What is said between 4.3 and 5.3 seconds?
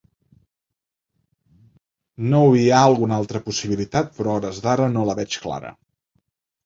hores d’ara no la